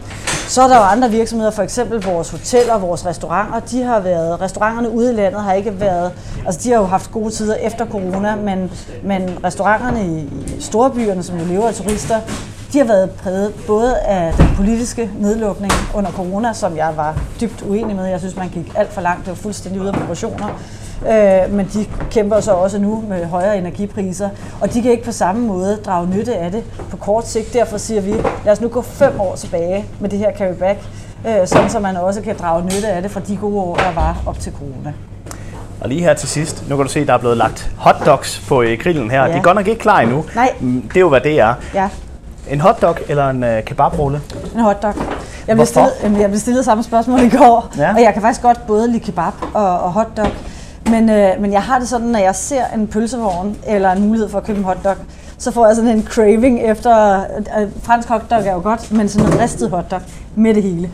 Så 0.50 0.62
er 0.62 0.68
der 0.68 0.76
jo 0.76 0.82
andre 0.82 1.10
virksomheder, 1.10 1.50
for 1.50 1.62
eksempel 1.62 2.04
vores 2.04 2.30
hoteller, 2.30 2.78
vores 2.78 3.06
restauranter, 3.06 3.60
de 3.60 3.82
har 3.82 4.00
været, 4.00 4.40
restauranterne 4.40 4.90
ude 4.90 5.12
i 5.12 5.16
landet 5.16 5.42
har 5.42 5.52
ikke 5.52 5.80
været, 5.80 6.12
altså 6.46 6.60
de 6.64 6.70
har 6.70 6.76
jo 6.76 6.84
haft 6.84 7.12
gode 7.12 7.30
tider 7.30 7.54
efter 7.54 7.86
corona, 7.86 8.36
men, 8.36 8.70
men 9.04 9.38
restauranterne 9.44 10.06
i, 10.06 10.20
i 10.20 10.60
storbyerne, 10.60 11.22
som 11.22 11.38
jo 11.38 11.44
lever 11.44 11.68
af 11.68 11.74
turister, 11.74 12.20
de 12.72 12.78
har 12.78 12.84
været 12.84 13.10
præget 13.10 13.54
både 13.66 13.98
af 13.98 14.32
den 14.34 14.48
politiske 14.56 15.10
nedlukning 15.18 15.72
under 15.94 16.10
corona, 16.10 16.52
som 16.52 16.76
jeg 16.76 16.92
var 16.96 17.18
dybt 17.40 17.62
uenig 17.62 17.96
med. 17.96 18.06
Jeg 18.06 18.18
synes, 18.18 18.36
man 18.36 18.48
gik 18.48 18.72
alt 18.76 18.92
for 18.92 19.00
langt. 19.00 19.20
Det 19.20 19.28
var 19.28 19.36
fuldstændig 19.36 19.80
ude 19.80 19.88
af 19.88 19.94
proportioner. 19.94 20.60
Øh, 21.08 21.52
men 21.52 21.70
de 21.74 21.86
kæmper 22.10 22.40
så 22.40 22.52
også 22.52 22.78
nu 22.78 23.04
med 23.08 23.24
højere 23.24 23.58
energipriser, 23.58 24.28
og 24.60 24.74
de 24.74 24.82
kan 24.82 24.90
ikke 24.90 25.04
på 25.04 25.12
samme 25.12 25.46
måde 25.46 25.78
drage 25.86 26.06
nytte 26.06 26.36
af 26.36 26.50
det 26.50 26.64
på 26.90 26.96
kort 26.96 27.28
sigt. 27.28 27.52
Derfor 27.52 27.78
siger 27.78 28.00
vi, 28.00 28.12
lad 28.44 28.52
os 28.52 28.60
nu 28.60 28.68
gå 28.68 28.82
fem 28.82 29.20
år 29.20 29.34
tilbage 29.34 29.84
med 30.00 30.10
det 30.10 30.18
her 30.18 30.32
carryback, 30.38 30.78
øh, 31.26 31.46
sådan 31.46 31.70
så 31.70 31.80
man 31.80 31.96
også 31.96 32.20
kan 32.20 32.36
drage 32.38 32.64
nytte 32.64 32.88
af 32.88 33.02
det 33.02 33.10
fra 33.10 33.20
de 33.20 33.36
gode 33.36 33.56
år, 33.56 33.76
der 33.76 33.92
var 33.94 34.16
op 34.26 34.40
til 34.40 34.52
corona. 34.52 34.92
Og 35.80 35.88
lige 35.88 36.00
her 36.00 36.14
til 36.14 36.28
sidst, 36.28 36.68
nu 36.68 36.76
kan 36.76 36.86
du 36.86 36.92
se, 36.92 37.06
der 37.06 37.14
er 37.14 37.18
blevet 37.18 37.36
lagt 37.36 37.70
hotdogs 37.78 38.44
på 38.48 38.62
øh, 38.62 38.78
grillen 38.78 39.10
her. 39.10 39.24
Ja. 39.24 39.32
De 39.32 39.38
er 39.38 39.42
godt 39.42 39.56
nok 39.56 39.68
ikke 39.68 39.80
klar 39.80 40.00
endnu. 40.00 40.24
Nej. 40.34 40.52
Mm, 40.60 40.82
det 40.82 40.96
er 40.96 41.00
jo, 41.00 41.08
hvad 41.08 41.20
det 41.20 41.40
er. 41.40 41.54
Ja. 41.74 41.88
En 42.50 42.60
hotdog 42.60 42.96
eller 43.08 43.30
en 43.30 43.42
uh, 43.42 43.64
kebabrulle? 43.66 44.20
En 44.54 44.60
hotdog. 44.60 44.94
Jeg 45.46 45.56
blev, 45.56 45.66
stillet, 45.66 45.92
jeg 46.02 46.30
blev 46.30 46.40
stillet 46.40 46.64
samme 46.64 46.82
spørgsmål 46.82 47.20
i 47.20 47.28
går, 47.28 47.72
ja. 47.78 47.94
og 47.94 48.02
jeg 48.02 48.12
kan 48.12 48.22
faktisk 48.22 48.42
godt 48.42 48.66
både 48.66 48.90
lide 48.90 49.00
kebab 49.00 49.32
og, 49.54 49.80
og 49.80 49.92
hotdog. 49.92 50.26
Men, 50.90 51.10
øh, 51.10 51.30
men 51.40 51.52
jeg 51.52 51.62
har 51.62 51.78
det 51.78 51.88
sådan, 51.88 52.06
når 52.06 52.18
jeg 52.18 52.34
ser 52.34 52.62
en 52.74 52.86
pølsevogn 52.86 53.56
eller 53.66 53.90
en 53.92 54.06
mulighed 54.06 54.28
for 54.28 54.38
at 54.38 54.44
købe 54.44 54.58
en 54.58 54.64
hotdog, 54.64 54.94
så 55.38 55.50
får 55.52 55.66
jeg 55.66 55.76
sådan 55.76 55.90
en 55.90 56.06
craving 56.10 56.60
efter... 56.62 57.20
Øh, 57.60 57.68
fransk 57.82 58.08
hotdog 58.08 58.38
er 58.46 58.52
jo 58.52 58.60
godt, 58.62 58.92
men 58.92 59.08
sådan 59.08 59.32
en 59.32 59.40
ristet 59.40 59.70
hotdog 59.70 60.00
med 60.34 60.54
det 60.54 60.62
hele. 60.62 60.90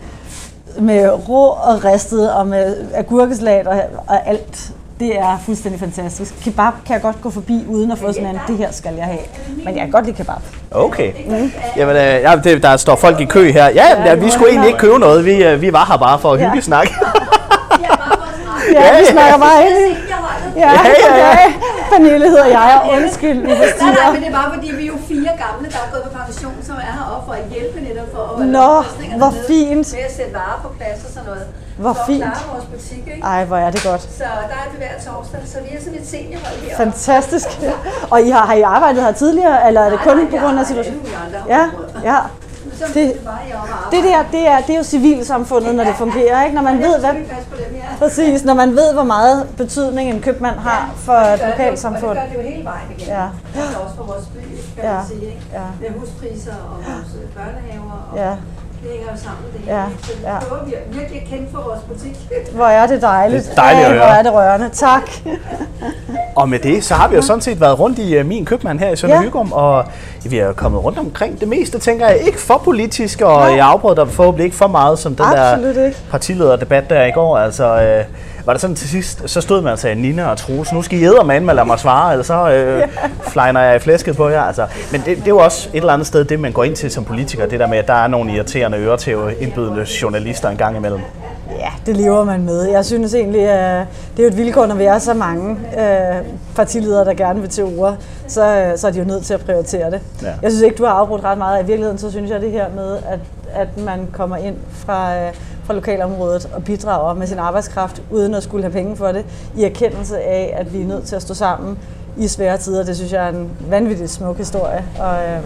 Med 0.79 1.11
rå 1.29 1.47
og 1.47 1.85
ristet 1.85 2.33
og 2.33 2.47
med 2.47 2.77
agurkesalat 2.95 3.67
og, 3.67 3.81
og 4.07 4.29
alt. 4.29 4.71
Det 5.01 5.19
er 5.19 5.43
fuldstændig 5.45 5.81
fantastisk. 5.81 6.35
Kebab 6.45 6.73
kan 6.87 6.95
jeg 6.95 7.03
godt 7.03 7.21
gå 7.23 7.31
forbi 7.31 7.65
uden 7.69 7.91
at 7.93 7.99
få 7.99 8.13
sådan 8.13 8.29
en, 8.29 8.39
det 8.49 8.57
her 8.57 8.73
skal 8.73 8.95
jeg 8.95 9.05
have. 9.05 9.19
Men 9.57 9.67
jeg 9.75 9.81
kan 9.83 9.91
godt 9.91 10.05
lide 10.07 10.17
kebab. 10.17 10.37
Okay. 10.71 11.13
Mm. 11.27 11.53
Jamen, 11.77 11.97
øh, 11.97 12.03
ja, 12.03 12.41
det, 12.45 12.63
der 12.63 12.77
står 12.77 12.97
folk 12.97 13.21
i 13.21 13.25
kø 13.25 13.53
her. 13.53 13.65
Ja, 13.65 13.85
ja, 13.97 14.05
ja 14.07 14.15
vi 14.15 14.31
skulle 14.31 14.51
egentlig 14.51 14.69
ikke 14.69 14.79
købe 14.81 14.99
noget. 14.99 15.25
Vi, 15.25 15.45
øh, 15.45 15.61
vi 15.61 15.73
var 15.73 15.85
her 15.91 15.97
bare 15.97 16.19
for 16.19 16.33
at 16.33 16.41
Ja. 16.41 16.49
hygge 16.51 16.63
snak. 16.63 16.87
Ja, 18.73 18.81
Ja, 18.87 18.99
vi 19.01 19.05
snakker 19.15 19.39
bare 19.47 19.59
ind 19.67 19.79
i. 19.89 19.91
Ja, 20.13 20.19
Ja, 20.57 20.71
ja. 21.17 21.53
Pernille 21.91 22.27
hedder 22.29 22.47
jeg, 22.47 22.81
og 22.85 22.91
undskyld, 22.97 23.39
vi 23.41 23.47
Nej, 23.47 23.57
nej, 23.59 23.67
forstyrrer. 23.67 24.13
men 24.13 24.21
det 24.23 24.29
er 24.29 24.33
bare 24.41 24.51
fordi, 24.55 24.69
vi 24.81 24.83
er 24.83 24.87
jo 24.87 24.99
fire 25.09 25.33
gamle, 25.45 25.67
der 25.75 25.81
er 25.87 25.91
gået 25.93 26.03
på 26.07 26.11
pension, 26.19 26.55
som 26.69 26.75
er 26.89 26.93
heroppe 26.99 27.25
for 27.29 27.33
at 27.41 27.45
hjælpe 27.55 27.81
netop 27.89 28.09
for 28.15 28.23
at 28.41 28.47
Nå, 28.47 28.71
hvor 29.21 29.33
fint. 29.49 29.87
Med 29.95 30.05
at 30.09 30.15
sætte 30.19 30.35
varer 30.35 30.59
på 30.63 30.69
plads 30.79 31.01
og 31.07 31.11
sådan 31.15 31.27
noget. 31.31 31.45
Hvor 31.79 31.93
for 31.93 32.05
fint. 32.07 32.25
at 32.25 32.31
klare 32.33 32.49
vores 32.55 32.65
butik, 32.75 33.03
ikke? 33.15 33.23
Ej, 33.35 33.45
hvor 33.45 33.57
er 33.57 33.71
det 33.71 33.83
godt. 33.91 34.03
Så 34.03 34.25
der 34.51 34.59
er 34.63 34.67
det 34.73 34.79
hver 34.83 34.95
torsdag, 35.07 35.41
så 35.53 35.59
vi 35.65 35.71
er 35.77 35.81
sådan 35.85 35.99
et 36.01 36.07
seniorhold 36.15 36.57
her. 36.69 36.77
Fantastisk. 36.77 37.49
Og 38.11 38.19
I 38.23 38.31
har, 38.31 38.47
har 38.47 38.55
I 38.55 38.63
arbejdet 38.63 39.03
her 39.03 39.13
tidligere, 39.13 39.67
eller 39.69 39.81
er 39.81 39.91
det 39.91 40.01
kun 40.01 40.27
på 40.31 40.37
grund 40.43 40.59
af 40.61 40.67
situationen? 40.67 41.03
Ja, 41.49 41.63
ja. 42.11 42.17
Det- 42.95 43.17
det, 43.91 44.05
der, 44.05 44.25
det 44.33 44.49
er, 44.49 44.61
det 44.61 44.71
er 44.71 44.77
jo 44.77 44.83
civilsamfundet, 44.83 45.75
når 45.75 45.85
det 45.85 45.95
fungerer, 45.95 46.45
ikke? 46.45 46.55
Når 46.55 46.63
man 46.63 46.79
ved, 46.79 46.99
hvad, 46.99 47.11
præcis, 47.99 48.45
når 48.45 48.55
man 48.55 48.71
ved, 48.77 48.93
hvor 48.93 49.03
meget 49.03 49.47
betydning 49.57 50.11
en 50.11 50.21
købmand 50.21 50.57
har 50.59 50.93
for 50.97 51.13
et 51.13 51.41
lokalsamfund. 51.51 52.11
Og 52.11 52.17
det 52.17 52.23
gør 52.33 52.39
det 52.43 52.45
jo 52.49 52.51
hele 52.51 52.65
vejen 52.65 52.89
igen. 52.99 53.09
Ja. 53.09 53.27
Altså 53.57 53.79
også 53.79 53.97
for 53.97 54.03
vores 54.05 54.25
by, 54.27 54.39
kan 54.81 54.85
Ja. 54.85 54.93
man 54.93 55.07
sige, 55.07 55.21
ikke? 55.27 55.41
Ja. 55.53 55.61
Med 55.81 55.91
huspriser 56.01 56.53
og 56.53 56.77
vores 56.77 57.15
øh, 57.23 57.29
børnehaver. 57.35 58.09
Og. 58.13 58.19
Det 58.83 58.91
hænger 58.91 59.07
jo 59.13 59.19
sammen, 59.19 59.45
det 59.53 59.61
Ja, 59.67 59.81
hele. 59.81 59.93
ikke? 59.93 60.07
Så 60.07 60.13
vi 60.19 60.23
ja. 60.25 60.39
prøver 60.49 60.65
vi 60.65 60.75
virkelig 60.99 61.23
at 61.23 61.29
kende 61.29 61.47
for 61.55 61.63
vores 61.63 61.81
butik. 61.89 62.17
Hvor 62.57 62.65
er 62.67 62.87
det 62.87 63.03
dejligt. 63.03 63.45
Det 63.45 63.51
er 63.51 63.55
dejligt 63.63 63.87
at 63.87 63.91
Ej, 63.93 63.99
hvor 63.99 64.07
høre. 64.07 64.19
er 64.19 64.23
det 64.23 64.33
rørende. 64.33 64.69
Tak. 64.73 65.03
Og 66.37 66.49
med 66.49 66.59
det, 66.59 66.85
så 66.85 66.95
har 66.95 67.09
vi 67.09 67.17
jo 67.17 67.23
sådan 67.23 67.41
set 67.43 67.61
været 67.61 67.79
rundt 67.79 67.99
i 67.99 68.21
uh, 68.21 68.27
min 68.27 68.45
købmand 68.45 68.79
her 68.79 68.91
i 68.91 68.97
Sønder 68.97 69.17
Ja. 69.17 69.23
Hygum, 69.23 69.53
og 69.53 69.85
vi 70.25 70.39
er 70.39 70.53
kommet 70.53 70.85
rundt 70.85 70.99
omkring 70.99 71.41
det 71.41 71.49
meste, 71.49 71.79
tænker 71.79 72.07
jeg. 72.09 72.19
Ikke 72.27 72.41
for 72.41 72.59
politisk, 72.65 73.21
og 73.21 73.39
Nej. 73.41 73.57
jeg 73.57 73.67
afbrød 73.67 73.97
dig 73.97 74.09
forhåbentlig 74.09 74.45
ikke 74.45 74.57
for 74.57 74.67
meget, 74.67 74.99
som 74.99 75.17
den 75.17 75.25
Absolut 75.25 75.75
der 75.77 75.87
ikke. 75.87 75.99
partilederdebat 76.11 76.91
der 76.91 77.05
i 77.05 77.11
går. 77.11 77.39
Altså, 77.39 77.65
øh, 77.83 78.05
var 78.47 78.53
det 78.53 78.61
sådan 78.61 78.77
til 78.77 78.89
sidst, 78.89 79.23
så 79.27 79.41
stod 79.41 79.63
man 79.63 79.73
og 79.73 79.79
sagde, 79.79 79.97
Nina 79.97 80.31
og 80.31 80.39
Troels, 80.39 80.73
nu 80.73 80.83
skal 80.83 80.99
I 80.99 81.05
æde 81.05 81.25
med 81.25 81.55
lade 81.55 81.67
mig 81.67 81.79
svare, 81.79 82.13
eller 82.13 82.25
så 82.25 82.51
øh, 82.51 82.89
flyner 83.23 83.61
jeg 83.61 83.77
i 83.77 83.79
flæsket 83.79 84.17
på 84.17 84.29
jer. 84.29 84.43
Altså, 84.43 84.67
men 84.93 85.01
det, 85.01 85.17
det, 85.17 85.25
er 85.25 85.29
jo 85.29 85.39
også 85.39 85.69
et 85.73 85.77
eller 85.77 85.93
andet 85.93 86.07
sted, 86.07 86.25
det 86.25 86.41
man 86.41 86.53
går 86.53 86.65
ind 86.65 86.77
til 86.77 86.91
som 86.91 87.05
politiker, 87.05 87.47
det 87.47 87.61
der 87.61 87.67
med, 87.67 87.79
at 87.79 87.87
der 87.87 87.95
er 87.95 88.07
nogle 88.07 88.33
irriterende 88.33 88.79
ører 88.79 88.97
til 88.97 89.17
indbydende 89.41 89.87
journalister 90.03 90.49
en 90.49 90.57
gang 90.57 90.77
imellem. 90.77 91.01
Ja, 91.59 91.71
det 91.87 91.97
lever 91.97 92.25
man 92.25 92.45
med. 92.45 92.63
Jeg 92.63 92.85
synes 92.85 93.15
egentlig, 93.15 93.49
at 93.49 93.87
det 94.17 94.19
er 94.19 94.27
jo 94.27 94.29
et 94.29 94.37
vilkår, 94.37 94.67
når 94.67 94.75
vi 94.75 94.85
er 94.85 94.99
så 94.99 95.15
mange 95.15 95.51
øh, 95.79 96.25
partiledere, 96.57 97.05
der 97.05 97.15
gerne 97.15 97.41
vil 97.41 97.51
til 97.51 97.65
ord, 97.65 97.97
så, 98.27 98.57
øh, 98.57 98.79
så 98.79 98.87
er 98.87 98.91
de 98.91 98.99
jo 98.99 99.05
nødt 99.05 99.25
til 99.25 99.35
at 99.35 99.41
prioritere 99.41 99.91
det. 99.91 100.01
Ja. 100.23 100.29
Jeg 100.43 100.51
synes 100.51 100.63
ikke, 100.63 100.77
du 100.77 100.85
har 100.85 100.93
afbrudt 100.93 101.25
ret 101.25 101.39
meget. 101.39 101.63
I 101.63 101.67
virkeligheden 101.67 101.99
så 101.99 102.11
synes 102.11 102.31
jeg 102.31 102.41
det 102.41 102.51
her 102.51 102.67
med, 102.77 102.97
at, 102.97 103.19
at 103.53 103.79
man 103.79 104.09
kommer 104.13 104.37
ind 104.37 104.57
fra, 104.73 105.17
øh, 105.19 105.35
fra 105.65 105.75
lokalområdet 105.75 106.49
og 106.55 106.65
bidrager 106.65 107.15
med 107.15 107.27
sin 107.27 107.39
arbejdskraft, 107.39 108.03
uden 108.11 108.35
at 108.35 108.43
skulle 108.43 108.63
have 108.63 108.73
penge 108.73 108.97
for 108.97 109.13
det, 109.13 109.25
i 109.57 109.65
erkendelse 109.65 110.21
af, 110.21 110.55
at 110.59 110.73
vi 110.73 110.83
er 110.83 110.87
nødt 110.87 111.05
til 111.05 111.17
at 111.17 111.23
stå 111.23 111.35
sammen 111.35 111.79
i 112.17 112.29
svære 112.29 112.59
tider. 112.59 112.85
Det 112.85 112.97
synes 112.97 113.13
jeg 113.13 113.25
er 113.25 113.29
en 113.29 113.51
vanvittigt 113.71 114.11
smuk 114.11 114.37
historie. 114.37 114.85
Og, 114.99 115.17
øh, 115.23 115.41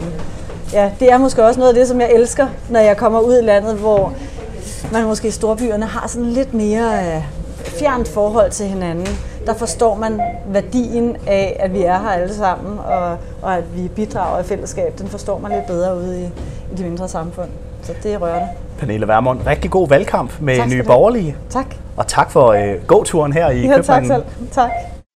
ja, 0.72 0.90
det 1.00 1.12
er 1.12 1.18
måske 1.18 1.44
også 1.44 1.60
noget 1.60 1.72
af 1.72 1.74
det, 1.74 1.88
som 1.88 2.00
jeg 2.00 2.10
elsker, 2.12 2.46
når 2.70 2.80
jeg 2.80 2.96
kommer 2.96 3.20
ud 3.20 3.38
i 3.38 3.44
landet, 3.44 3.74
hvor 3.74 4.12
man 4.92 5.04
måske 5.04 5.28
i 5.28 5.30
storbyerne 5.30 5.86
har 5.86 6.08
sådan 6.08 6.28
lidt 6.28 6.54
mere 6.54 6.98
øh, 6.98 7.22
fjernt 7.64 8.08
forhold 8.08 8.50
til 8.50 8.66
hinanden. 8.66 9.08
Der 9.46 9.54
forstår 9.54 9.94
man 9.94 10.20
værdien 10.46 11.16
af, 11.26 11.56
at 11.60 11.72
vi 11.72 11.82
er 11.82 11.98
her 11.98 12.08
alle 12.08 12.34
sammen, 12.34 12.78
og, 12.78 13.16
og 13.42 13.56
at 13.56 13.76
vi 13.76 13.88
bidrager 13.88 14.40
i 14.40 14.42
fællesskab. 14.42 14.98
Den 14.98 15.08
forstår 15.08 15.38
man 15.38 15.52
lidt 15.52 15.66
bedre 15.66 15.96
ude 15.96 16.20
i, 16.20 16.24
i 16.72 16.76
de 16.76 16.82
mindre 16.82 17.08
samfund. 17.08 17.48
Så 17.82 17.92
det 18.02 18.14
er 18.14 18.18
rørende. 18.18 18.48
Pernille 18.78 19.08
Vermund, 19.08 19.38
rigtig 19.46 19.70
god 19.70 19.88
valgkamp 19.88 20.40
med 20.40 20.56
Tak 20.56 20.68
Nye. 20.68 20.82
Borgerlige. 20.82 21.36
Tak. 21.50 21.66
Og 21.96 22.06
tak 22.06 22.30
for 22.30 22.46
øh, 22.48 22.74
gåturen 22.86 23.32
her 23.32 23.50
i 23.50 23.60
Ja, 23.60 23.66
tak 23.68 23.76
købmanden. 23.76 24.10
selv. 24.10 24.22
Tak. 24.52 24.70